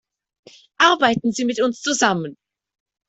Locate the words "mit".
1.45-1.61